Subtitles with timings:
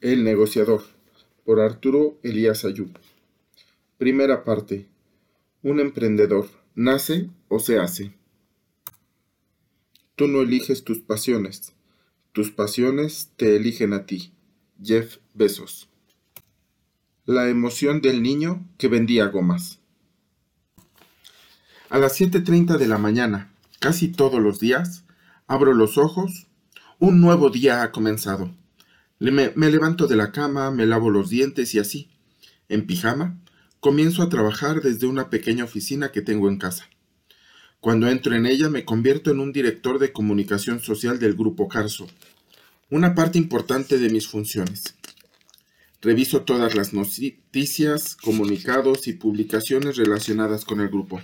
[0.00, 0.82] El negociador,
[1.44, 2.88] por Arturo Elías Ayub.
[3.98, 4.88] Primera parte.
[5.62, 8.14] Un emprendedor, ¿nace o se hace?
[10.16, 11.74] Tú no eliges tus pasiones,
[12.32, 14.32] tus pasiones te eligen a ti.
[14.82, 15.90] Jeff Bezos.
[17.26, 19.80] La emoción del niño que vendía gomas.
[21.90, 25.04] A las 7.30 de la mañana, casi todos los días,
[25.46, 26.46] abro los ojos,
[26.98, 28.58] un nuevo día ha comenzado.
[29.20, 32.08] Me, levanto de la cama, me lavo los dientes y así,
[32.70, 33.38] en pijama,
[33.78, 36.88] comienzo a trabajar desde una pequeña oficina que tengo en casa.
[37.80, 42.06] Cuando entro en ella me convierto en un director de comunicación social del grupo Carso,
[42.88, 44.94] una parte importante de mis funciones.
[46.00, 51.20] Reviso todas las noticias, comunicados y publicaciones relacionadas con el grupo,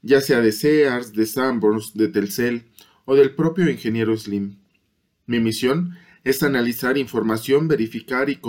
[0.00, 2.66] ya sea de Sears, de Sanborns, de Telcel
[3.04, 4.58] o del propio ingeniero Slim.
[5.26, 8.40] Mi misión es analizar información, verificar y,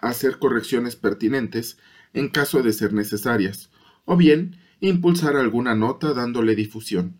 [0.00, 1.78] hacer correcciones pertinentes
[2.12, 3.70] en caso de ser necesarias,
[4.04, 7.18] o bien impulsar alguna nota dándole difusión.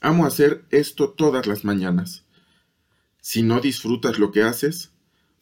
[0.00, 2.26] Amo hacer esto todas las mañanas.
[3.22, 4.92] Si no disfrutas lo que haces,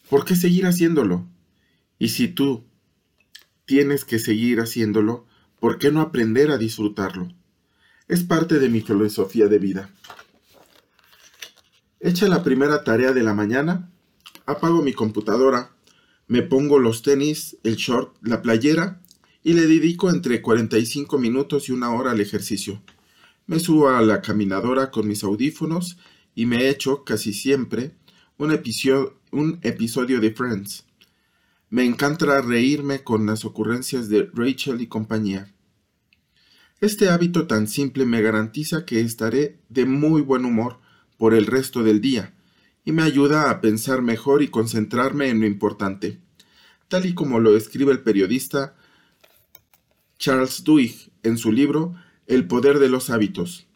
[0.08, 1.26] ¿por qué seguir haciéndolo?
[1.98, 2.64] Y si tú
[3.64, 5.26] tienes que seguir haciéndolo,
[5.58, 7.28] ¿por qué no aprender a disfrutarlo?
[8.06, 9.90] Es parte de mi filosofía de vida.
[12.04, 13.88] Hecha la primera tarea de la mañana,
[14.44, 15.70] apago mi computadora,
[16.26, 19.00] me pongo los tenis, el short, la playera
[19.44, 22.82] y le dedico entre 45 minutos y una hora al ejercicio.
[23.46, 25.96] Me subo a la caminadora con mis audífonos
[26.34, 27.94] y me echo casi siempre
[28.36, 30.84] un episodio, un episodio de Friends.
[31.70, 35.54] Me encanta reírme con las ocurrencias de Rachel y compañía.
[36.80, 40.81] Este hábito tan simple me garantiza que estaré de muy buen humor
[41.22, 42.34] por el resto del día
[42.84, 46.18] y me ayuda a pensar mejor y concentrarme en lo importante,
[46.88, 48.74] tal y como lo escribe el periodista
[50.18, 51.94] Charles Duhigg en su libro
[52.26, 53.68] El poder de los hábitos,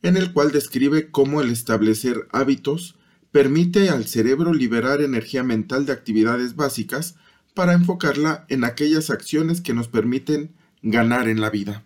[0.00, 2.96] en el cual describe cómo el establecer hábitos
[3.30, 7.16] permite al cerebro liberar energía mental de actividades básicas
[7.52, 11.84] para enfocarla en aquellas acciones que nos permiten ganar en la vida.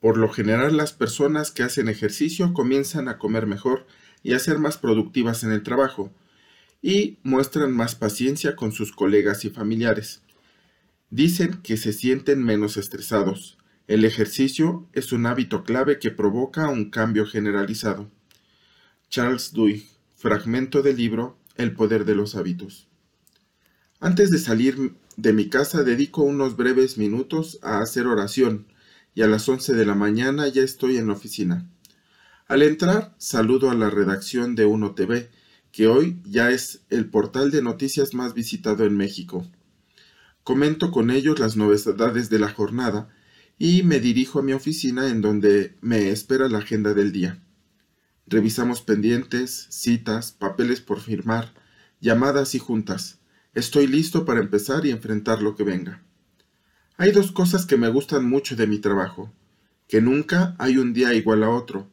[0.00, 3.86] Por lo general las personas que hacen ejercicio comienzan a comer mejor
[4.22, 6.12] y a ser más productivas en el trabajo
[6.82, 10.22] y muestran más paciencia con sus colegas y familiares.
[11.10, 13.58] Dicen que se sienten menos estresados.
[13.86, 18.10] El ejercicio es un hábito clave que provoca un cambio generalizado.
[19.08, 22.86] Charles Duhigg, fragmento del libro El poder de los hábitos.
[24.00, 28.66] Antes de salir de mi casa dedico unos breves minutos a hacer oración,
[29.18, 31.68] y a las 11 de la mañana ya estoy en la oficina.
[32.46, 35.28] Al entrar, saludo a la redacción de Uno TV,
[35.72, 39.44] que hoy ya es el portal de noticias más visitado en México.
[40.44, 43.08] Comento con ellos las novedades de la jornada
[43.58, 47.42] y me dirijo a mi oficina en donde me espera la agenda del día.
[48.28, 51.54] Revisamos pendientes, citas, papeles por firmar,
[52.00, 53.18] llamadas y juntas.
[53.52, 56.04] Estoy listo para empezar y enfrentar lo que venga.
[57.00, 59.32] Hay dos cosas que me gustan mucho de mi trabajo,
[59.86, 61.86] que nunca hay un día igual a otro.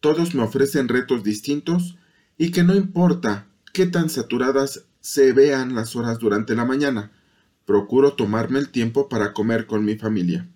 [0.00, 1.96] Todos me ofrecen retos distintos
[2.36, 7.12] y que no importa qué tan saturadas se vean las horas durante la mañana,
[7.64, 10.46] procuro tomarme el tiempo para comer con mi familia.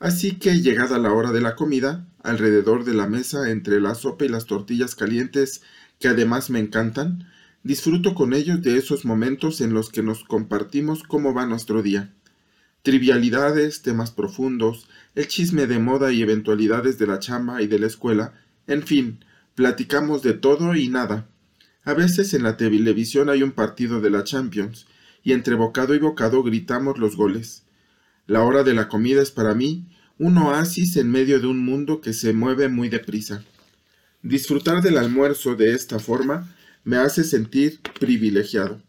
[0.00, 4.24] Así que llegada la hora de la comida, alrededor de la mesa entre la sopa
[4.24, 5.62] y las tortillas calientes
[6.00, 7.28] que además me encantan,
[7.62, 12.12] disfruto con ellos de esos momentos en los que nos compartimos cómo va nuestro día
[12.82, 17.86] trivialidades, temas profundos, el chisme de moda y eventualidades de la chama y de la
[17.86, 18.34] escuela,
[18.66, 21.28] en fin, platicamos de todo y nada.
[21.84, 24.86] A veces en la televisión hay un partido de la Champions,
[25.22, 27.62] y entre bocado y bocado gritamos los goles.
[28.26, 29.86] La hora de la comida es para mí
[30.18, 33.44] un oasis en medio de un mundo que se mueve muy deprisa.
[34.22, 36.52] Disfrutar del almuerzo de esta forma
[36.84, 38.80] me hace sentir privilegiado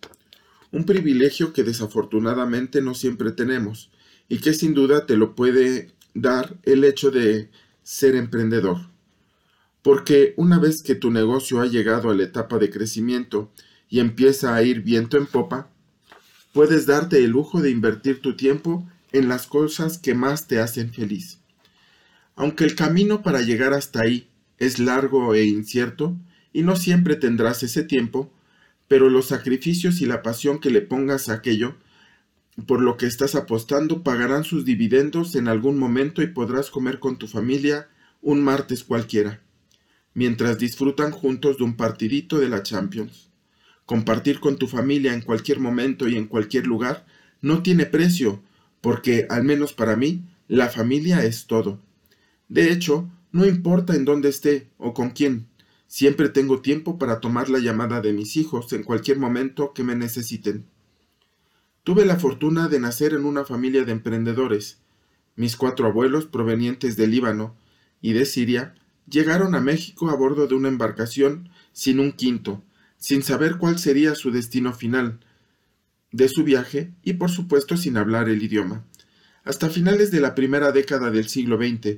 [0.74, 3.92] un privilegio que desafortunadamente no siempre tenemos
[4.30, 7.50] y que sin duda te lo puede dar el hecho de
[7.84, 8.78] ser emprendedor.
[9.82, 13.52] Porque una vez que tu negocio ha llegado a la etapa de crecimiento
[13.90, 15.70] y empieza a ir viento en popa,
[16.54, 20.94] puedes darte el lujo de invertir tu tiempo en las cosas que más te hacen
[20.94, 21.40] feliz.
[22.36, 26.16] Aunque el camino para llegar hasta ahí es largo e incierto,
[26.54, 28.32] y no siempre tendrás ese tiempo,
[28.88, 31.76] pero los sacrificios y la pasión que le pongas a aquello
[32.68, 37.18] por lo que estás apostando pagarán sus dividendos en algún momento y podrás comer con
[37.18, 37.90] tu familia
[38.22, 39.42] un martes cualquiera,
[40.14, 43.30] mientras disfrutan juntos de un partidito de la Champions.
[43.86, 47.06] Compartir con tu familia en cualquier momento y en cualquier lugar
[47.42, 48.42] no tiene precio,
[48.82, 51.82] porque, al menos para mí, la familia es todo.
[52.48, 55.48] De hecho, no importa en dónde esté o con quién,
[55.88, 59.96] siempre tengo tiempo para tomar la llamada de mis hijos en cualquier momento que me
[59.96, 60.66] necesiten.
[61.84, 64.78] Tuve la fortuna de nacer en una familia de emprendedores.
[65.36, 67.58] Mis cuatro abuelos, provenientes del Líbano
[68.02, 68.74] y de Siria,
[69.10, 72.64] llegaron a México a bordo de una embarcación sin un quinto,
[72.98, 75.20] sin saber cuál sería su destino final
[76.14, 78.86] de su viaje y por supuesto sin hablar el idioma.
[79.44, 81.98] Hasta finales de la primera década del siglo XX,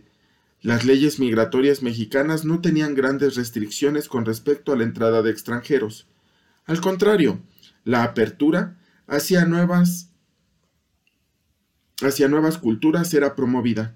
[0.61, 6.07] las leyes migratorias mexicanas no tenían grandes restricciones con respecto a la entrada de extranjeros.
[6.65, 7.39] Al contrario,
[7.83, 10.09] la apertura hacia nuevas
[12.29, 13.95] nuevas culturas era promovida.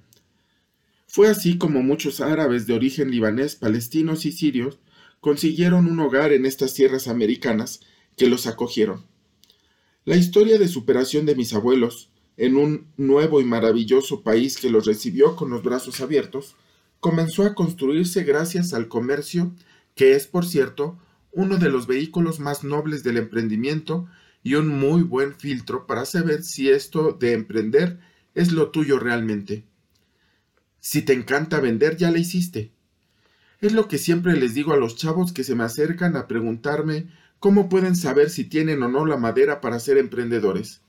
[1.07, 4.79] Fue así como muchos árabes de origen libanés, palestinos y sirios
[5.19, 7.81] consiguieron un hogar en estas tierras americanas
[8.15, 9.05] que los acogieron.
[10.05, 14.85] La historia de superación de mis abuelos, en un nuevo y maravilloso país que los
[14.85, 16.55] recibió con los brazos abiertos,
[16.99, 19.53] comenzó a construirse gracias al comercio,
[19.95, 20.97] que es, por cierto,
[21.31, 24.07] uno de los vehículos más nobles del emprendimiento
[24.43, 27.99] y un muy buen filtro para saber si esto de emprender
[28.35, 29.65] es lo tuyo realmente.
[30.79, 32.71] Si te encanta vender, ya la hiciste.
[33.61, 37.09] Es lo que siempre les digo a los chavos que se me acercan a preguntarme
[37.39, 40.81] cómo pueden saber si tienen o no la madera para ser emprendedores.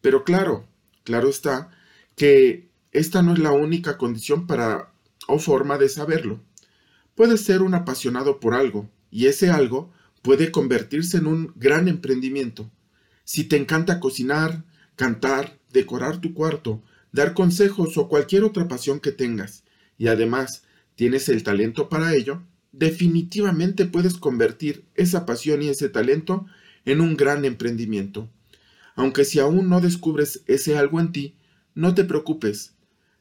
[0.00, 0.66] Pero claro,
[1.04, 1.70] claro está,
[2.16, 4.92] que esta no es la única condición para
[5.28, 6.40] o forma de saberlo.
[7.14, 9.92] Puedes ser un apasionado por algo, y ese algo
[10.24, 12.70] puede convertirse en un gran emprendimiento.
[13.24, 14.64] Si te encanta cocinar,
[14.96, 16.82] cantar, decorar tu cuarto,
[17.12, 19.64] dar consejos o cualquier otra pasión que tengas,
[19.98, 20.62] y además
[20.94, 22.42] tienes el talento para ello,
[22.72, 26.46] definitivamente puedes convertir esa pasión y ese talento
[26.86, 28.30] en un gran emprendimiento.
[28.96, 31.36] Aunque si aún no descubres ese algo en ti,
[31.74, 32.72] no te preocupes.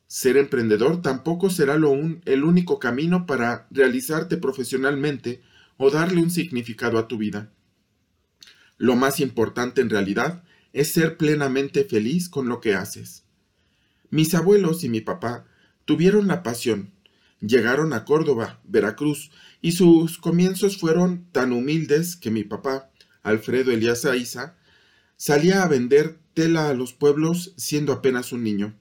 [0.08, 5.42] Ser emprendedor tampoco será lo el único camino para realizarte profesionalmente
[5.84, 7.52] o darle un significado a tu vida.
[8.78, 13.26] Lo más importante en realidad es ser plenamente feliz con lo que haces.
[14.10, 15.46] Mis abuelos y mi papá
[15.84, 16.94] tuvieron la pasión,
[17.42, 19.32] llegaron a Córdoba, Veracruz,
[19.62, 22.90] y sus comienzos fueron tan humildes que mi papá,
[23.22, 24.56] Alfredo Elías Aiza,
[25.18, 28.74] salía a vender tela a los pueblos siendo apenas un niño.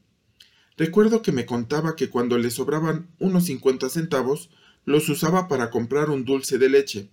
[0.76, 4.50] Recuerdo que me contaba que cuando le sobraban unos cincuenta centavos,
[4.84, 7.08] los usaba para comprar un dulce de leche,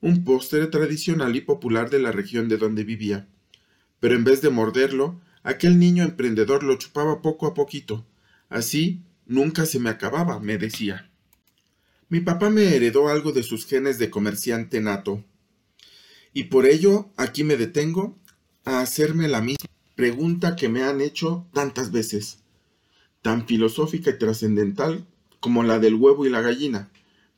[0.00, 3.28] un postre tradicional y popular de la región de donde vivía.
[4.00, 8.04] Pero en vez de morderlo, aquel niño emprendedor lo chupaba poco a poquito.
[8.48, 11.10] Así Nunca se me acababa, me decía.
[12.08, 15.24] Mi papá me heredó algo de sus genes de comerciante nato.
[16.34, 18.18] Y por ello aquí me detengo
[18.64, 22.40] a hacerme la misma pregunta que me han hecho tantas veces,
[23.22, 25.06] tan filosófica y trascendental
[25.40, 26.90] como la del huevo y la gallina,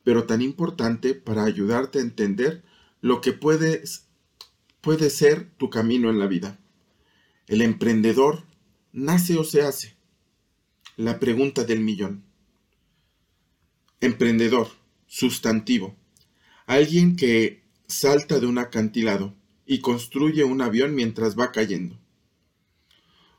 [0.05, 2.63] pero tan importante para ayudarte a entender
[3.01, 4.05] lo que puedes,
[4.79, 6.59] puede ser tu camino en la vida.
[7.47, 8.43] El emprendedor
[8.93, 9.95] nace o se hace.
[10.95, 12.23] La pregunta del millón.
[13.99, 14.67] Emprendedor,
[15.07, 15.95] sustantivo.
[16.67, 19.33] Alguien que salta de un acantilado
[19.65, 21.99] y construye un avión mientras va cayendo.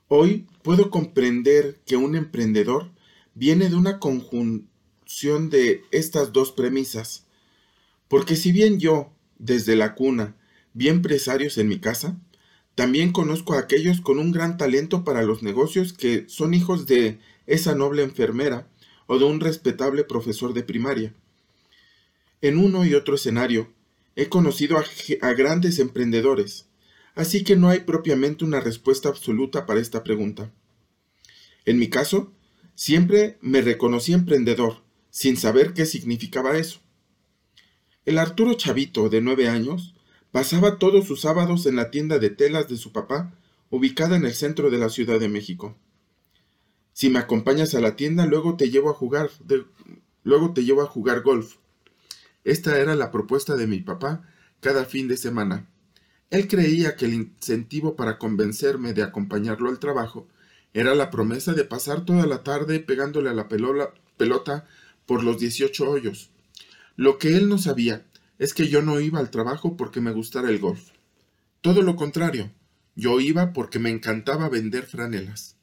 [0.08, 2.90] Hoy puedo comprender que un emprendedor
[3.34, 4.00] viene de una
[5.50, 7.24] de estas dos premisas,
[8.08, 10.36] porque si bien yo, desde la cuna,
[10.74, 12.18] vi empresarios en mi casa,
[12.74, 17.18] también conozco a aquellos con un gran talento para los negocios que son hijos de
[17.46, 18.68] esa noble enfermera
[19.06, 21.14] o de un respetable profesor de primaria.
[22.42, 23.72] En uno y otro escenario
[24.16, 26.66] he conocido a, grandes emprendedores,
[27.14, 30.52] así que no hay propiamente una respuesta absoluta para esta pregunta.
[31.64, 32.32] En mi caso,
[32.74, 34.85] siempre me reconocí emprendedor,
[35.16, 36.80] sin saber qué significaba eso.
[38.04, 39.94] El Arturo Chavito, de nueve años,
[40.30, 43.32] pasaba todos sus sábados en la tienda de telas de su papá,
[43.70, 45.74] ubicada en el centro de la Ciudad de México.
[46.92, 49.30] Si me acompañas a la tienda, luego te llevo a jugar,
[50.22, 51.54] luego te llevo a jugar golf.
[52.44, 54.28] Esta era la propuesta de mi papá
[54.60, 55.66] cada fin de semana.
[56.28, 60.28] Él creía que el incentivo para convencerme de acompañarlo al trabajo
[60.74, 64.66] era la promesa de pasar toda la tarde pegándole a la pelota
[65.06, 66.30] por los 18 hoyos.
[66.96, 68.06] Lo que él no sabía
[68.38, 70.90] es que yo no iba al trabajo porque me gustara el golf.
[71.60, 72.52] Todo lo contrario,
[72.94, 75.56] yo iba porque me encantaba vender franelas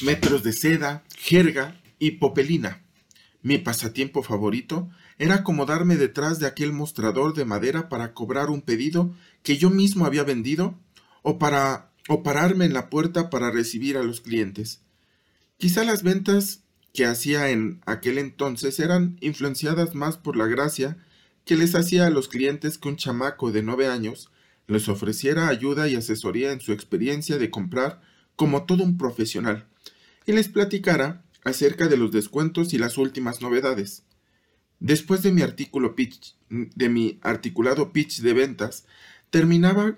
[0.00, 2.82] metros de seda, jerga y popelina.
[3.42, 9.14] Mi pasatiempo favorito era acomodarme detrás de aquel mostrador de madera para cobrar un pedido
[9.42, 10.78] que yo mismo había vendido
[11.22, 14.80] o para o pararme en la puerta para recibir a los clientes.
[15.58, 16.61] Quizá las ventas
[16.92, 20.98] que hacía en aquel entonces eran influenciadas más por la gracia
[21.44, 24.30] que les hacía a los clientes que un chamaco de nueve años
[24.66, 28.00] les ofreciera ayuda y asesoría en su experiencia de comprar
[28.36, 29.66] como todo un profesional
[30.26, 34.04] y les platicara acerca de los descuentos y las últimas novedades.
[34.78, 38.86] Después de mi artículo pitch, de mi articulado pitch de ventas,
[39.30, 39.96] terminaba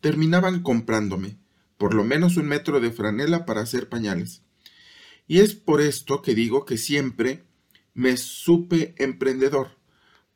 [0.00, 1.36] terminaban comprándome
[1.80, 4.42] por lo menos un metro de franela para hacer pañales.
[5.30, 7.44] Y es por esto que digo que siempre
[7.94, 9.76] me supe emprendedor,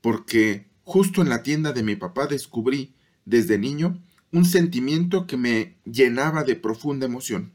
[0.01, 5.79] porque justo en la tienda de mi papá descubrí, desde niño, un sentimiento que me
[5.85, 7.55] llenaba de profunda emoción.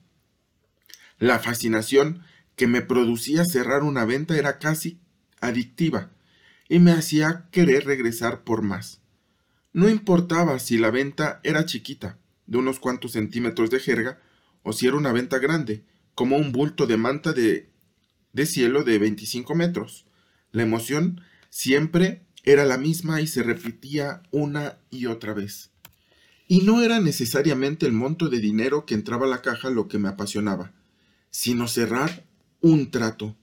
[1.18, 2.24] La fascinación
[2.58, 5.00] que me producía cerrar una venta era casi
[5.40, 6.12] adictiva
[6.68, 9.00] y me hacía querer regresar por más.
[9.72, 12.18] No importaba si la venta era chiquita,
[12.48, 14.20] de unos cuantos centímetros de jerga,
[14.62, 15.86] o si era una venta grande,
[16.20, 17.70] como un bulto de manta de,
[18.34, 20.06] de cielo de 25 metros.
[20.52, 25.72] La emoción siempre era la misma y se repetía una y otra vez.
[26.46, 29.98] Y no era necesariamente el monto de dinero que entraba a la caja lo que
[29.98, 30.74] me apasionaba,
[31.30, 32.26] sino cerrar
[32.60, 33.38] un trato.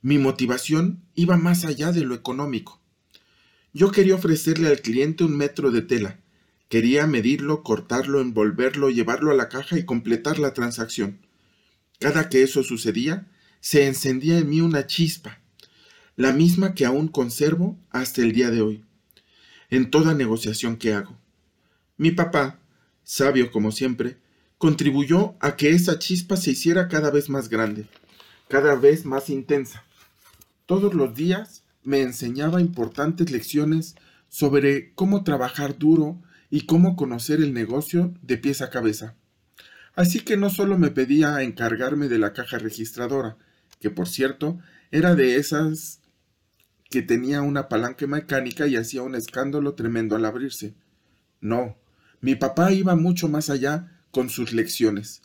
[0.00, 2.80] Mi motivación iba más allá de lo económico.
[3.74, 6.20] Yo quería ofrecerle al cliente un metro de tela.
[6.70, 11.23] Quería medirlo, cortarlo, envolverlo, llevarlo a la caja y completar la transacción.
[11.98, 13.26] Cada que eso sucedía,
[13.60, 15.40] se encendía en mí una chispa,
[16.16, 18.84] la misma que aún conservo hasta el día de hoy,
[19.70, 21.16] en toda negociación que hago.
[21.96, 22.58] Mi papá,
[23.04, 24.18] sabio como siempre,
[24.58, 27.86] contribuyó a que esa chispa se hiciera cada vez más grande,
[28.48, 29.84] cada vez más intensa.
[30.66, 33.94] Todos los días me enseñaba importantes lecciones
[34.28, 36.20] sobre cómo trabajar duro
[36.50, 39.14] y cómo conocer el negocio de pies a cabeza.
[39.96, 43.36] Así que no solo me pedía encargarme de la caja registradora,
[43.80, 44.58] que por cierto
[44.90, 46.00] era de esas
[46.90, 50.74] que tenía una palanca mecánica y hacía un escándalo tremendo al abrirse.
[51.40, 51.76] No,
[52.20, 55.22] mi papá iba mucho más allá con sus lecciones,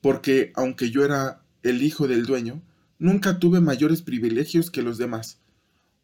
[0.00, 2.62] porque aunque yo era el hijo del dueño,
[2.98, 5.38] nunca tuve mayores privilegios que los demás.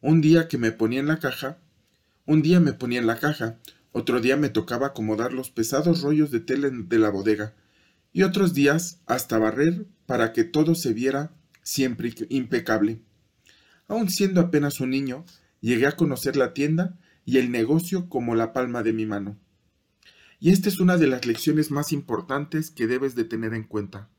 [0.01, 1.57] Un día que me ponía en la caja,
[2.25, 3.57] un día me ponía en la caja,
[3.91, 7.53] otro día me tocaba acomodar los pesados rollos de tela de la bodega,
[8.13, 13.01] y otros días hasta barrer para que todo se viera siempre impecable.
[13.87, 15.25] Aun siendo apenas un niño,
[15.59, 19.37] llegué a conocer la tienda y el negocio como la palma de mi mano.
[20.39, 24.09] Y esta es una de las lecciones más importantes que debes de tener en cuenta.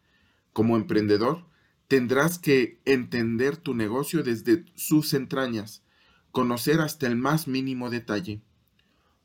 [0.53, 1.45] Como emprendedor,
[1.93, 5.83] Tendrás que entender tu negocio desde sus entrañas,
[6.31, 8.41] conocer hasta el más mínimo detalle.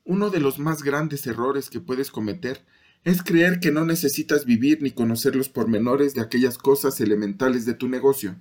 [0.03, 2.65] Uno de los más grandes errores que puedes cometer
[3.07, 7.73] es creer que no necesitas vivir ni conocer los pormenores de aquellas cosas elementales de
[7.73, 8.35] tu negocio,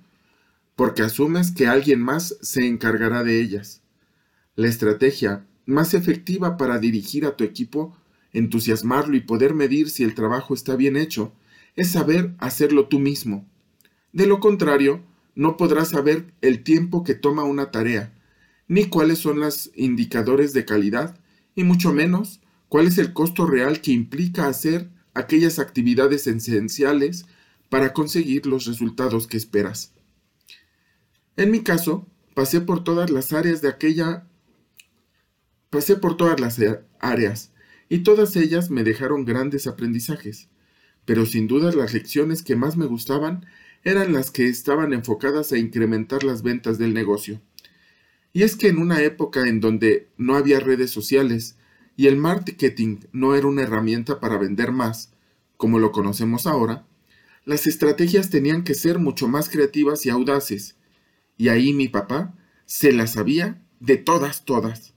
[0.75, 3.81] porque asumes que alguien más se encargará de ellas.
[4.57, 7.95] La estrategia más efectiva para dirigir a tu equipo,
[8.33, 11.31] entusiasmarlo y poder medir si el trabajo está bien hecho,
[11.77, 13.47] es saber hacerlo tú mismo.
[14.11, 15.01] De lo contrario,
[15.33, 18.13] no podrás saber el tiempo que toma una tarea,
[18.67, 21.17] ni cuáles son los indicadores de calidad,
[21.55, 27.25] y mucho menos cuál es el costo real que implica hacer aquellas actividades esenciales
[27.69, 29.93] para conseguir los resultados que esperas.
[31.35, 34.27] En mi caso, pasé por todas las áreas de aquella
[35.69, 36.59] pasé por todas las
[36.99, 37.51] áreas
[37.89, 40.49] y todas ellas me dejaron grandes aprendizajes,
[41.05, 43.45] pero sin duda las lecciones que más me gustaban
[43.83, 47.41] eran las que estaban enfocadas a incrementar las ventas del negocio.
[48.33, 51.56] Y es que en una época en donde no había redes sociales
[51.97, 55.11] y el marketing no era una herramienta para vender más,
[55.57, 56.85] como lo conocemos ahora,
[57.43, 60.77] las estrategias tenían que ser mucho más creativas y audaces.
[61.37, 62.33] Y ahí mi papá
[62.65, 64.93] se las sabía de todas, todas.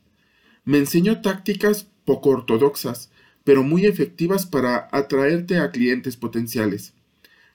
[0.64, 3.10] Me enseñó tácticas poco ortodoxas,
[3.42, 6.94] pero muy efectivas para atraerte a clientes potenciales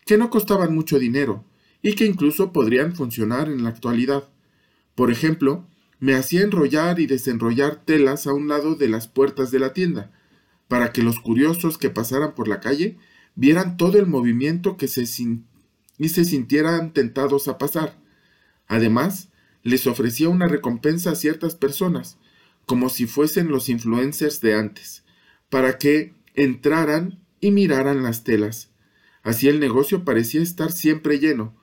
[0.06, 1.44] que no costaban mucho dinero
[1.82, 4.30] y que incluso podrían funcionar en la actualidad.
[4.94, 5.68] Por ejemplo,
[6.05, 10.12] me hacía enrollar y desenrollar telas a un lado de las puertas de la tienda,
[10.67, 13.00] para que los curiosos que pasaran por la calle
[13.33, 15.01] vieran todo el movimiento que se
[15.97, 17.97] y se sintieran tentados a pasar.
[18.67, 19.29] Además,
[19.63, 22.19] les ofrecía una recompensa a ciertas personas,
[22.67, 25.03] como si fuesen los influencers de antes,
[25.50, 28.69] para que entraran y miraran las telas.
[29.24, 31.55] Así el negocio parecía estar siempre lleno,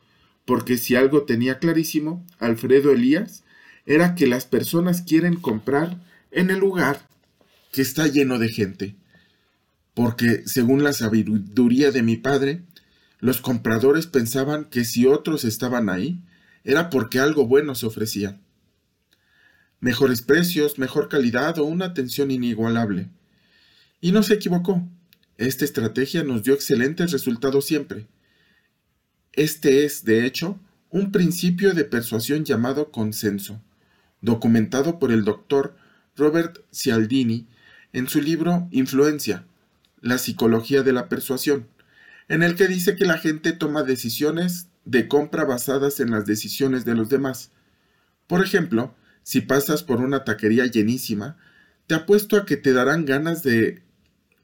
[0.44, 3.41] porque si algo tenía clarísimo, Alfredo Elías,
[3.86, 7.08] era que las personas quieren comprar en el lugar
[7.72, 8.96] que está lleno de gente.
[9.94, 12.62] Porque, según la sabiduría de mi padre,
[13.18, 16.20] los compradores pensaban que si otros estaban ahí,
[16.64, 18.40] era porque algo bueno se ofrecía.
[19.80, 23.10] Mejores precios, mejor calidad o una atención inigualable.
[24.00, 24.88] Y no se equivocó.
[25.38, 28.06] Esta estrategia nos dio excelentes resultados siempre.
[29.32, 30.58] Este es, de hecho,
[30.90, 33.60] un principio de persuasión llamado consenso,
[34.22, 35.76] documentado por el doctor
[36.16, 37.46] Robert Cialdini
[37.92, 39.44] en su libro Influencia,
[40.00, 41.66] la psicología de la persuasión,
[42.28, 46.84] en el que dice que la gente toma decisiones de compra basadas en las decisiones
[46.84, 47.50] de los demás.
[48.26, 51.36] Por ejemplo, si pasas por una taquería llenísima,
[51.86, 53.82] te apuesto a que te darán ganas de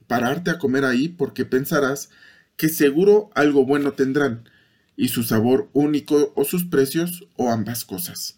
[0.07, 2.11] pararte a comer ahí porque pensarás
[2.57, 4.49] que seguro algo bueno tendrán,
[4.97, 8.38] y su sabor único o sus precios o ambas cosas.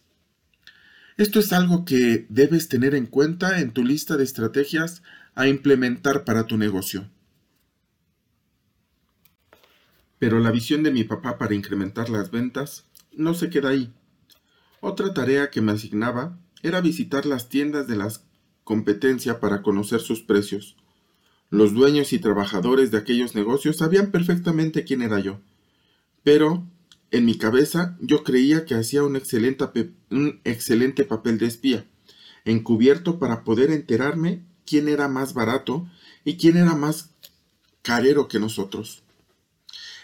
[1.20, 5.02] Esto es algo que debes tener en cuenta en tu lista de estrategias
[5.34, 7.10] a implementar para tu negocio.
[10.18, 13.92] Pero la visión de mi papá para incrementar las ventas no se queda ahí.
[14.80, 18.10] Otra tarea que me asignaba era visitar las tiendas de la
[18.64, 20.74] competencia para conocer sus precios.
[21.50, 25.38] Los dueños y trabajadores de aquellos negocios sabían perfectamente quién era yo,
[26.22, 26.66] pero
[27.10, 31.86] en mi cabeza yo creía que hacía un excelente, papel de espía,
[32.44, 35.88] encubierto para poder enterarme quién era más barato
[36.24, 37.10] y quién era más
[37.82, 39.02] carero que nosotros.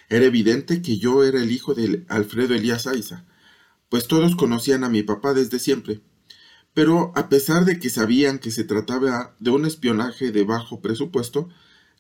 [0.09, 3.25] Era evidente que yo era el hijo de Alfredo Elías Aiza,
[3.89, 6.01] pues todos conocían a mi papá desde siempre.
[6.75, 11.49] Pero a pesar de que sabían que se trataba de un espionaje de bajo presupuesto,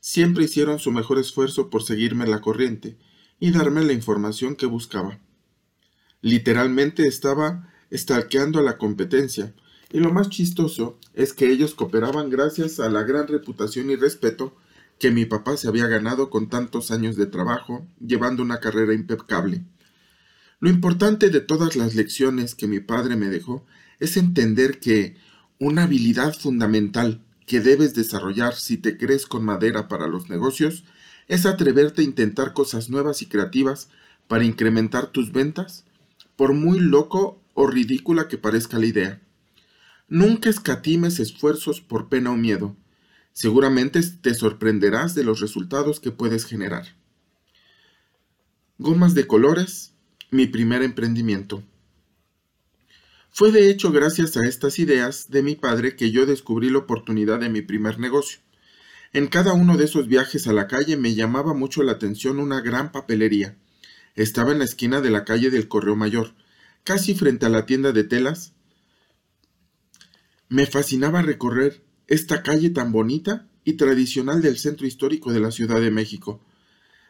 [0.00, 2.96] siempre hicieron su mejor esfuerzo por seguirme la corriente
[3.38, 5.18] y darme la información que buscaba.
[6.22, 9.54] Literalmente estaba estalqueando a la competencia,
[9.92, 14.56] y lo más chistoso es que ellos cooperaban gracias a la gran reputación y respeto
[14.98, 19.64] que mi papá se había ganado con tantos años de trabajo, llevando una carrera impecable.
[20.58, 23.64] Lo importante de todas las lecciones que mi padre me dejó
[24.00, 25.16] es entender que
[25.58, 30.84] una habilidad fundamental que debes desarrollar si te crees con madera para los negocios
[31.28, 33.88] es atreverte a intentar cosas nuevas y creativas
[34.28, 35.84] para incrementar tus ventas,
[36.36, 39.20] por muy loco o ridícula que parezca la idea.
[40.08, 42.76] Nunca escatimes esfuerzos por pena o miedo.
[43.32, 46.94] Seguramente te sorprenderás de los resultados que puedes generar.
[48.78, 49.94] Gomas de colores,
[50.30, 51.62] mi primer emprendimiento.
[53.30, 57.40] Fue de hecho gracias a estas ideas de mi padre que yo descubrí la oportunidad
[57.40, 58.38] de mi primer negocio.
[59.16, 62.60] En cada uno de esos viajes a la calle me llamaba mucho la atención una
[62.60, 63.56] gran papelería.
[64.14, 66.34] Estaba en la esquina de la calle del Correo Mayor,
[66.84, 68.52] casi frente a la tienda de telas.
[70.50, 75.80] Me fascinaba recorrer esta calle tan bonita y tradicional del centro histórico de la Ciudad
[75.80, 76.44] de México.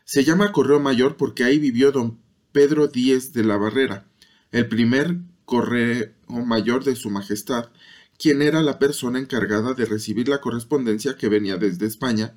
[0.05, 2.21] Se llama Correo Mayor porque ahí vivió don
[2.53, 4.07] Pedro Díez de la Barrera,
[4.53, 7.71] el primer correo mayor de su Majestad,
[8.18, 12.35] quien era la persona encargada de recibir la correspondencia que venía desde España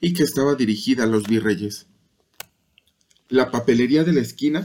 [0.00, 1.86] y que estaba dirigida a los virreyes.
[3.28, 4.62] La papelería de la esquina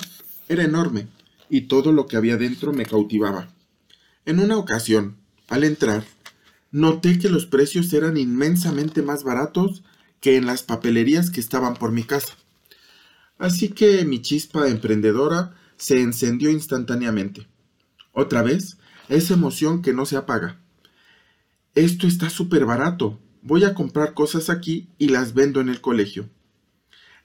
[0.49, 1.07] era enorme
[1.49, 3.47] y todo lo que había dentro me cautivaba.
[4.25, 6.03] En una ocasión, al entrar,
[6.71, 9.83] noté que los precios eran inmensamente más baratos
[10.19, 12.35] que en las papelerías que estaban por mi casa.
[13.37, 17.47] Así que mi chispa emprendedora se encendió instantáneamente.
[18.13, 18.77] Otra vez,
[19.09, 20.59] esa emoción que no se apaga.
[21.73, 23.19] Esto está súper barato.
[23.41, 26.29] Voy a comprar cosas aquí y las vendo en el colegio.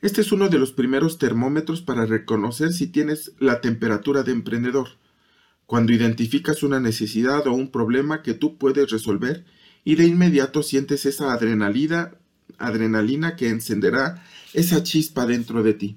[0.03, 4.89] Este es uno de los primeros termómetros para reconocer si tienes la temperatura de emprendedor
[5.71, 9.45] cuando identificas una necesidad o un problema que tú puedes resolver
[9.85, 12.11] y de inmediato sientes esa adrenalina,
[12.59, 14.21] adrenalina que encenderá
[14.53, 15.97] esa chispa dentro de ti.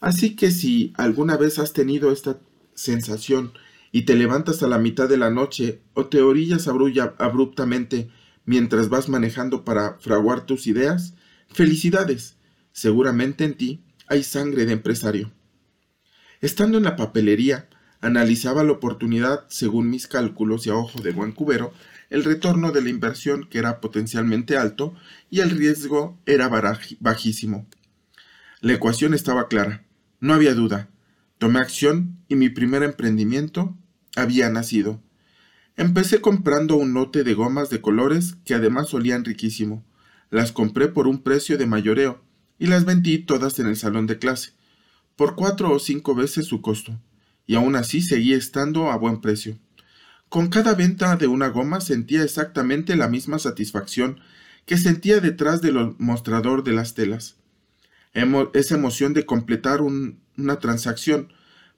[0.00, 2.40] Así que si alguna vez has tenido esta
[2.74, 3.52] sensación
[3.92, 8.10] y te levantas a la mitad de la noche o te orillas abruptamente
[8.44, 11.14] mientras vas manejando para fraguar tus ideas,
[11.48, 12.36] felicidades.
[12.72, 15.32] Seguramente en ti hay sangre de empresario.
[16.40, 17.68] Estando en la papelería,
[18.00, 21.72] Analizaba la oportunidad, según mis cálculos y a ojo de buen cubero,
[22.10, 24.94] el retorno de la inversión que era potencialmente alto
[25.30, 26.48] y el riesgo era
[27.00, 27.66] bajísimo.
[28.60, 29.84] La ecuación estaba clara,
[30.20, 30.88] no había duda.
[31.38, 33.76] Tomé acción y mi primer emprendimiento
[34.16, 35.00] había nacido.
[35.76, 39.84] Empecé comprando un lote de gomas de colores que además olían riquísimo.
[40.30, 42.22] Las compré por un precio de mayoreo
[42.58, 44.52] y las vendí todas en el salón de clase,
[45.14, 46.98] por cuatro o cinco veces su costo
[47.46, 49.58] y aún así seguía estando a buen precio.
[50.28, 54.20] Con cada venta de una goma sentía exactamente la misma satisfacción
[54.66, 57.36] que sentía detrás del mostrador de las telas.
[58.12, 59.80] esa emoción de completar
[60.38, 61.32] una transacción,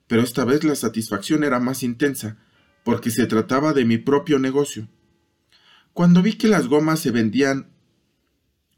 [0.07, 2.37] pero esta vez la satisfacción era más intensa,
[2.83, 4.87] porque se trataba de mi propio negocio.
[5.93, 7.69] Cuando vi que las gomas se vendían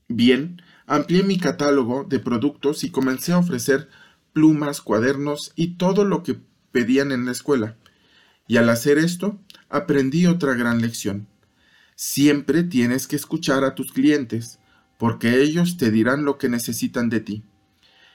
[0.07, 3.89] bien, amplié mi catálogo de productos y comencé a ofrecer
[4.33, 6.39] plumas, cuadernos y todo lo que
[6.71, 7.77] pedían en la escuela.
[8.47, 11.27] Y al hacer esto, aprendí otra gran lección.
[11.95, 14.59] Siempre tienes que escuchar a tus clientes,
[14.97, 17.43] porque ellos te dirán lo que necesitan de ti.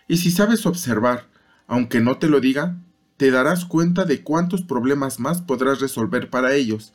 [0.09, 1.29] Y si sabes observar,
[1.69, 2.77] aunque no te lo diga,
[3.19, 6.93] te darás cuenta de cuántos problemas más podrás resolver para ellos,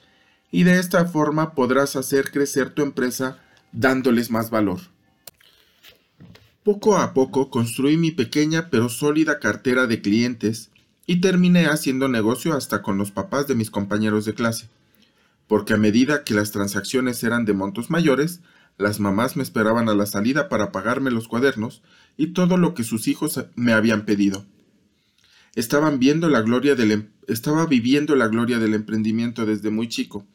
[0.52, 3.40] y de esta forma podrás hacer crecer tu empresa
[3.72, 4.80] dándoles más valor.
[6.64, 10.72] Poco a poco construí mi pequeña pero sólida cartera de clientes
[11.06, 14.70] y terminé haciendo negocio hasta con los papás de mis compañeros de clase,
[15.48, 18.40] porque a medida que las transacciones eran de montos mayores,
[18.78, 21.84] las mamás me esperaban a la salida para pagarme los cuadernos
[22.18, 24.46] y todo lo que sus hijos me habían pedido.
[25.56, 30.26] Estaban viendo la gloria del, em, estaba viviendo la gloria del emprendimiento desde muy chico.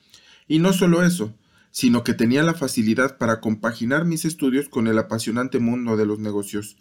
[0.46, 1.35] Y no solo eso,
[1.70, 6.18] sino que tenía la facilidad para compaginar mis estudios con el apasionante mundo de los
[6.18, 6.76] negocios.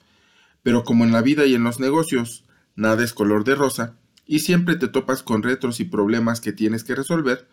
[0.63, 2.45] Pero como en la vida y en los negocios,
[2.75, 3.95] nada es color de rosa,
[4.25, 7.47] y siempre te topas con retos y problemas que tienes que resolver,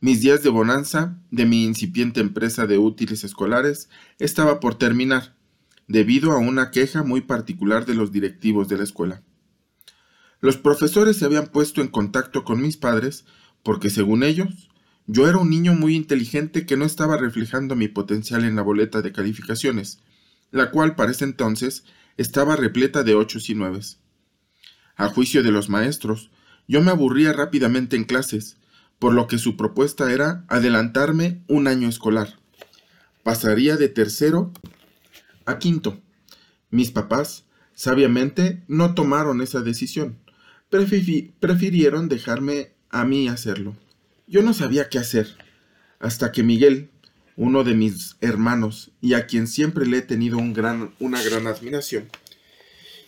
[0.00, 5.34] mis días de bonanza de mi incipiente empresa de útiles escolares estaba por terminar,
[5.88, 9.22] debido a una queja muy particular de los directivos de la escuela.
[10.40, 13.24] Los profesores se habían puesto en contacto con mis padres
[13.62, 14.70] porque, según ellos,
[15.06, 19.02] yo era un niño muy inteligente que no estaba reflejando mi potencial en la boleta
[19.02, 20.00] de calificaciones,
[20.50, 21.84] la cual para ese entonces
[22.16, 23.98] estaba repleta de ochos y nueves.
[24.96, 26.30] A juicio de los maestros,
[26.68, 28.56] yo me aburría rápidamente en clases,
[29.00, 32.38] por lo que su propuesta era adelantarme un año escolar.
[33.24, 34.52] Pasaría de tercero
[35.44, 36.00] a quinto.
[36.70, 40.19] Mis papás, sabiamente, no tomaron esa decisión,
[40.70, 43.76] prefirieron dejarme a mí hacerlo.
[44.26, 45.36] Yo no sabía qué hacer,
[45.98, 46.90] hasta que Miguel,
[47.36, 52.08] uno de mis hermanos, y a quien siempre le he tenido una gran admiración,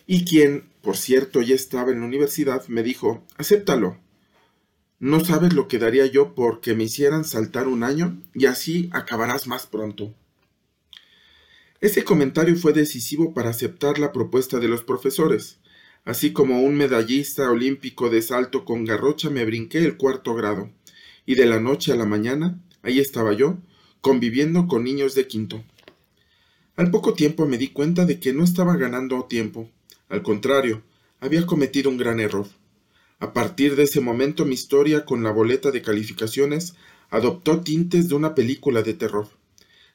[0.07, 3.99] y quien, por cierto, ya estaba en la universidad, me dijo, acéptalo.
[4.99, 9.49] No sabes lo que daría yo porque me hicieran saltar un año y así acabarás
[9.49, 10.15] más pronto.
[11.81, 15.59] Ese comentario fue decisivo para aceptar la propuesta de los profesores.
[16.05, 20.71] Así como un medallista olímpico de salto con garrocha me brinqué el cuarto grado,
[21.27, 23.59] y de la noche a la mañana, ahí estaba yo,
[24.01, 25.63] conviviendo con niños de quinto.
[26.75, 29.71] Al poco tiempo me di cuenta de que no estaba ganando tiempo.
[30.09, 30.83] Al contrario,
[31.21, 32.47] había cometido un gran error.
[33.21, 36.75] A partir de ese momento mi historia con la boleta de calificaciones
[37.11, 39.29] adoptó tintes de una película de terror.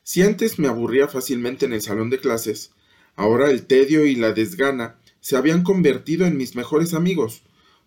[0.04, 2.72] Si antes me aburría fácilmente en el salón de clases,
[3.18, 4.96] ahora el tedio y la desgana
[5.28, 7.42] se habían convertido en mis mejores amigos,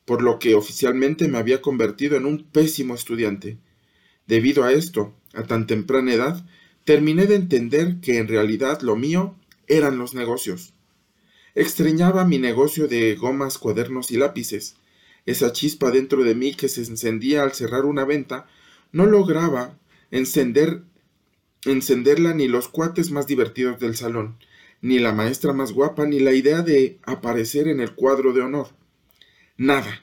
[0.05, 3.57] por lo que oficialmente me había convertido en un pésimo estudiante.
[4.27, 6.45] Debido a esto, a tan temprana edad,
[6.85, 9.37] terminé de entender que en realidad lo mío
[9.69, 10.75] eran los negocios.
[11.55, 14.77] Extrañaba mi negocio de gomas, cuadernos y lápices.
[15.25, 18.49] Esa chispa dentro de mí que se encendía al cerrar una venta
[18.93, 19.79] no lograba
[20.11, 20.83] encender
[21.65, 24.37] encenderla ni los cuates más divertidos del salón,
[24.83, 28.69] ni la maestra más guapa, ni la idea de aparecer en el cuadro de honor.
[29.57, 30.03] Nada.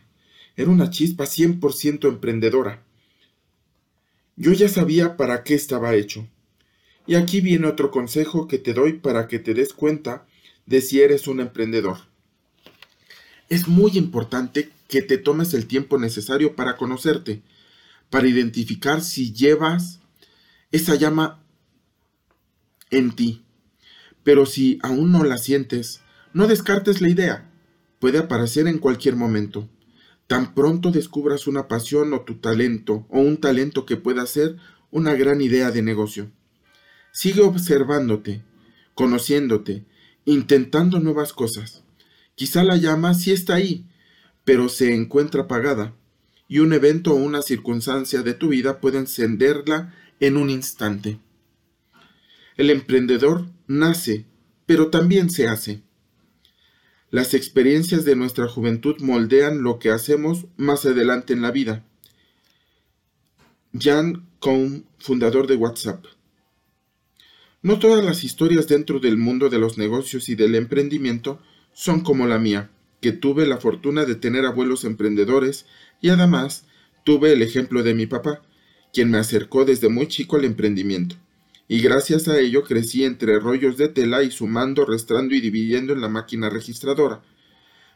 [0.55, 2.83] Era una chispa cien por ciento emprendedora.
[4.35, 6.27] Yo ya sabía para qué estaba hecho.
[7.05, 10.25] Y aquí viene otro consejo que te doy para que te des cuenta
[10.65, 11.97] de si eres un emprendedor.
[13.49, 17.41] Es muy importante que te tomes el tiempo necesario para conocerte,
[18.09, 19.99] para identificar si llevas
[20.71, 21.43] esa llama
[22.89, 23.43] en ti
[24.27, 26.01] pero si aún no la sientes,
[26.33, 27.49] no descartes la idea.
[27.97, 29.69] Puede aparecer en cualquier momento.
[30.27, 34.57] Tan pronto descubras una pasión o tu talento, o un talento que pueda ser
[34.91, 36.29] una gran idea de negocio.
[37.13, 38.43] Sigue observándote,
[38.95, 39.85] conociéndote,
[40.25, 41.85] intentando nuevas cosas.
[42.35, 43.85] Quizá la llama sí está ahí,
[44.43, 45.93] pero se encuentra apagada,
[46.49, 51.17] y un evento o una circunstancia de tu vida puede encenderla en un instante.
[52.57, 54.25] El emprendedor nace,
[54.65, 55.83] pero también se hace.
[57.11, 61.85] Las experiencias de nuestra juventud moldean lo que hacemos más adelante en la vida.
[63.79, 66.03] Jan Cohn, fundador de WhatsApp.
[67.61, 71.39] No todas las historias dentro del mundo de los negocios y del emprendimiento
[71.73, 75.67] son como la mía, que tuve la fortuna de tener abuelos emprendedores
[76.01, 76.65] y además
[77.03, 78.41] tuve el ejemplo de mi papá,
[78.91, 81.17] quien me acercó desde muy chico al emprendimiento.
[81.67, 86.01] Y gracias a ello crecí entre rollos de tela y sumando, restando y dividiendo en
[86.01, 87.21] la máquina registradora,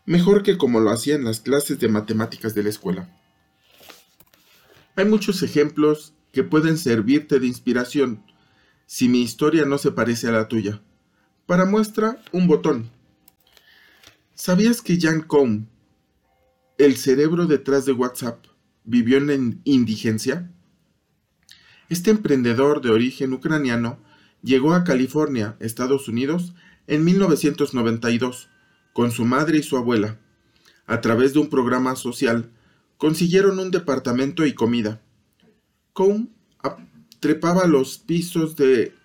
[0.06, 3.10] mejor que como lo hacía en las clases de matemáticas de la escuela.
[4.96, 8.24] Hay muchos ejemplos que pueden servirte de inspiración
[8.86, 10.82] si mi historia no se parece a la tuya.
[11.46, 12.92] Para muestra, un botón.
[14.36, 15.70] ¿Sabías que Jan Cohn,
[16.78, 18.46] el cerebro detrás de WhatsApp,
[18.84, 20.52] vivió en indigencia?
[21.92, 24.00] Este emprendedor de origen ucraniano
[24.42, 26.54] llegó a California, Estados Unidos,
[26.88, 28.48] en 1992
[28.94, 30.18] con su madre y su abuela.
[30.88, 32.50] A través de un programa social,
[32.96, 35.02] consiguieron un departamento y comida.
[35.92, 36.30] Cohn
[37.20, 38.96] trepaba los pisos de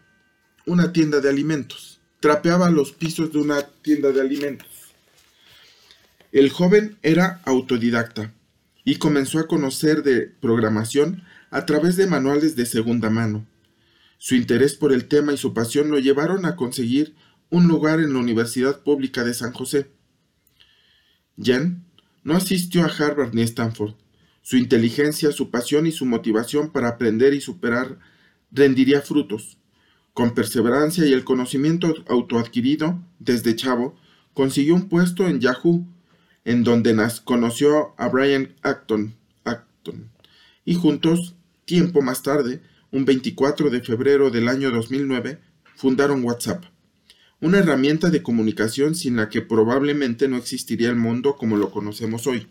[0.64, 2.00] una tienda de alimentos.
[2.20, 4.94] Trapeaba los pisos de una tienda de alimentos.
[6.30, 8.32] El joven era autodidacta
[8.84, 13.46] y comenzó a conocer de programación a través de manuales de segunda mano.
[14.18, 17.14] Su interés por el tema y su pasión lo llevaron a conseguir
[17.50, 19.90] un lugar en la Universidad Pública de San José.
[21.40, 21.84] Jan
[22.24, 23.94] no asistió a Harvard ni Stanford.
[24.42, 27.98] Su inteligencia, su pasión y su motivación para aprender y superar
[28.50, 29.58] rendiría frutos.
[30.12, 33.96] Con perseverancia y el conocimiento autoadquirido desde chavo,
[34.34, 35.86] consiguió un puesto en Yahoo,
[36.44, 40.10] en donde conoció a Brian Acton, Acton,
[40.66, 45.40] y juntos, tiempo más tarde, un 24 de febrero del año 2009,
[45.76, 46.66] fundaron WhatsApp
[47.40, 52.26] una herramienta de comunicación sin la que probablemente no existiría el mundo como lo conocemos
[52.26, 52.48] hoy.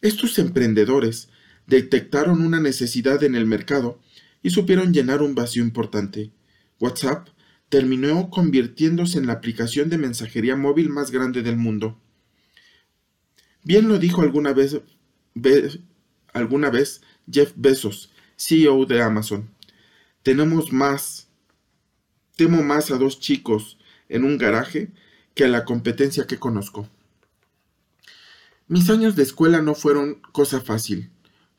[0.00, 1.28] Estos emprendedores
[1.66, 4.00] detectaron una necesidad en el mercado
[4.42, 6.30] y supieron llenar un vacío importante.
[6.80, 7.28] WhatsApp
[7.68, 12.00] terminó convirtiéndose en la aplicación de mensajería móvil más grande del mundo.
[13.62, 14.80] Bien lo dijo alguna vez,
[16.32, 19.50] alguna vez Jeff Bezos, CEO de Amazon.
[20.22, 21.28] Tenemos más.
[22.36, 24.90] Temo más a dos chicos en un garaje
[25.34, 26.88] que a la competencia que conozco.
[28.66, 31.10] Mis años de escuela no fueron cosa fácil.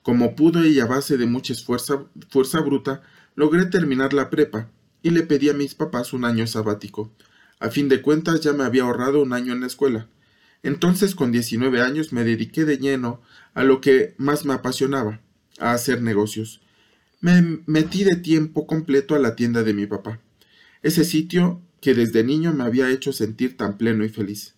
[0.01, 3.03] Como pude y a base de mucha fuerza, fuerza bruta,
[3.35, 4.69] logré terminar la prepa
[5.03, 7.11] y le pedí a mis papás un año sabático.
[7.59, 10.07] A fin de cuentas ya me había ahorrado un año en la escuela.
[10.63, 13.21] Entonces con 19 años me dediqué de lleno
[13.53, 15.21] a lo que más me apasionaba,
[15.61, 16.61] a hacer negocios.
[17.21, 20.19] Me metí de tiempo completo a la tienda de mi papá.
[20.81, 24.55] Ese sitio que desde niño me había hecho sentir tan pleno y feliz.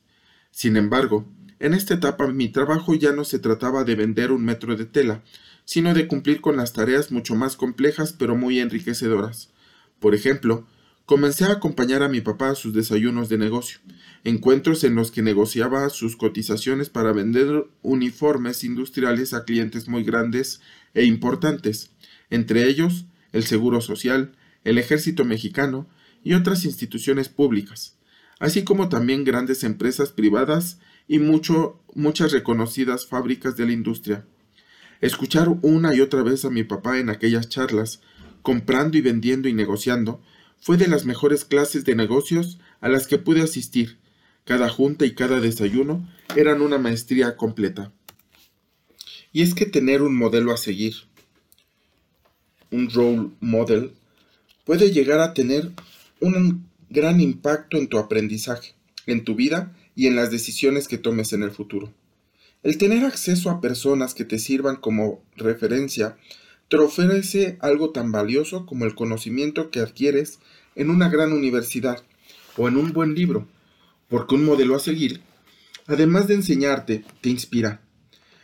[0.51, 1.27] Sin embargo,
[1.59, 5.23] en esta etapa mi trabajo ya no se trataba de vender un metro de tela,
[5.65, 9.49] sino de cumplir con las tareas mucho más complejas pero muy enriquecedoras.
[9.99, 10.67] Por ejemplo,
[11.05, 13.79] comencé a acompañar a mi papá a sus desayunos de negocio,
[14.23, 20.61] encuentros en los que negociaba sus cotizaciones para vender uniformes industriales a clientes muy grandes
[20.93, 21.91] e importantes,
[22.29, 25.89] entre ellos el Seguro Social, el Ejército Mexicano
[26.23, 27.97] y otras instituciones públicas,
[28.39, 34.25] así como también grandes empresas privadas y mucho, muchas reconocidas fábricas de la industria.
[35.01, 38.01] Escuchar una y otra vez a mi papá en aquellas charlas,
[38.41, 40.21] comprando y vendiendo y negociando,
[40.63, 43.97] fue de las mejores clases de negocios a las que pude asistir.
[44.45, 47.91] Cada junta y cada desayuno eran una maestría completa.
[49.33, 50.93] Y es que tener un modelo a seguir,
[52.71, 53.91] un role model,
[54.63, 55.69] puede llegar a tener
[56.21, 58.73] un gran impacto en tu aprendizaje,
[59.05, 61.93] en tu vida y en las decisiones que tomes en el futuro.
[62.63, 66.15] El tener acceso a personas que te sirvan como referencia
[66.67, 70.39] te ofrece algo tan valioso como el conocimiento que adquieres
[70.75, 72.03] en una gran universidad
[72.57, 73.47] o en un buen libro,
[74.09, 75.21] porque un modelo a seguir,
[75.87, 77.81] además de enseñarte, te inspira.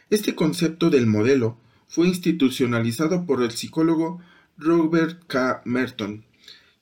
[0.10, 4.20] Este concepto del modelo fue institucionalizado por el psicólogo
[4.58, 5.62] Robert K.
[5.66, 6.26] Merton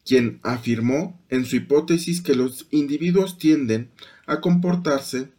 [0.07, 3.91] quien afirmó en su hipótesis que los individuos tienden
[4.25, 5.31] a comportarse,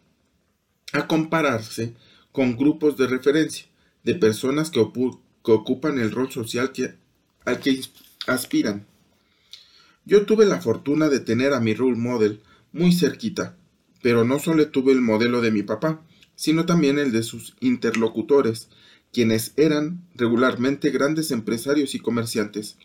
[0.92, 1.94] a compararse
[2.32, 3.66] con grupos de referencia,
[4.04, 4.86] de personas que,
[5.44, 6.94] ocupan el rol social que,
[7.44, 7.80] al que
[8.26, 8.86] aspiran.
[10.04, 12.40] Yo tuve la fortuna de tener a mi role model
[12.72, 13.56] muy cerquita,
[14.02, 16.02] pero no solo tuve el modelo de mi papá,
[16.34, 18.68] sino también el de sus interlocutores,
[19.12, 22.76] quienes eran regularmente grandes empresarios y comerciantes.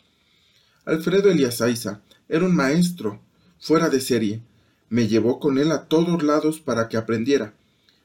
[0.85, 3.21] Alfredo Eliasaiza era un maestro,
[3.59, 4.41] fuera de serie.
[4.89, 7.53] Me llevó con él a todos lados para que aprendiera,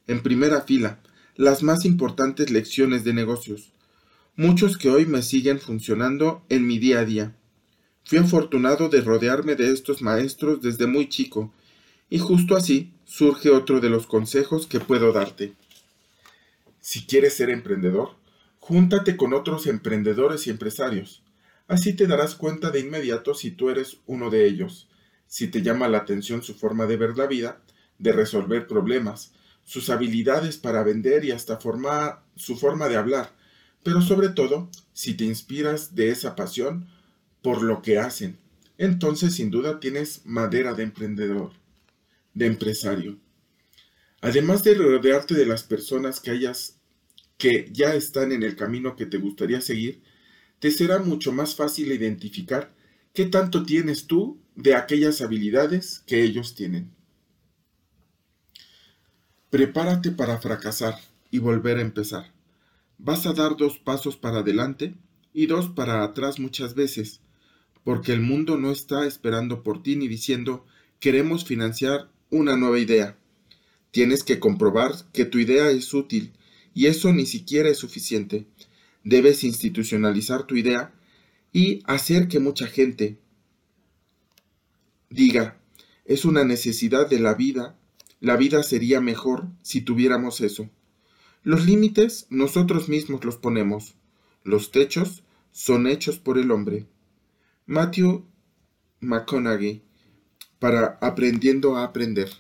[0.06, 1.00] en primera fila,
[1.37, 3.72] las más importantes lecciones de negocios,
[4.38, 7.37] muchos que hoy me siguen funcionando en mi día a día.
[8.05, 11.53] Fui afortunado de rodearme de estos maestros desde muy chico,
[12.09, 15.53] y justo así surge otro de los consejos que puedo darte.
[16.81, 18.16] Si quieres ser emprendedor,
[18.68, 21.22] Júntate con otros emprendedores y empresarios.
[21.68, 24.90] Así te darás cuenta de inmediato si tú eres uno de ellos,
[25.27, 27.62] si te llama la atención su forma de ver la vida,
[27.98, 29.33] de resolver problemas,
[29.64, 31.59] sus habilidades para vender y hasta
[32.37, 33.35] su forma de hablar,
[33.83, 36.88] pero sobre todo si te inspiras de esa pasión
[37.43, 38.38] por lo que hacen.
[38.77, 41.53] Entonces sin duda tienes madera de emprendedor,
[42.35, 43.19] de empresario.
[44.21, 46.79] Además de rodearte de las personas que hayas
[47.37, 50.03] que ya están en el camino que te gustaría seguir,
[50.59, 52.75] te será mucho más fácil identificar
[53.14, 56.91] qué tanto tienes tú de aquellas habilidades que ellos tienen.
[59.51, 60.99] Prepárate para fracasar
[61.31, 62.38] y volver a empezar.
[62.98, 64.94] Vas a dar dos pasos para adelante
[65.32, 67.20] y dos para atrás muchas veces,
[67.84, 70.66] porque el mundo no está esperando por ti ni diciendo
[70.98, 73.16] queremos financiar una nueva idea.
[73.92, 76.32] Tienes que comprobar que tu idea es útil
[76.74, 78.46] y eso ni siquiera es suficiente.
[79.04, 80.92] Debes institucionalizar tu idea
[81.52, 83.18] y hacer que mucha gente
[85.08, 85.61] diga,
[86.04, 87.78] es una necesidad de la vida,
[88.20, 90.68] la vida sería mejor si tuviéramos eso.
[91.42, 93.94] Los límites nosotros mismos los ponemos,
[94.44, 95.22] los techos
[95.53, 96.87] son hechos por el hombre.
[97.66, 98.24] Matthew
[99.01, 99.83] McConaughey
[100.59, 102.31] para aprendiendo a aprender.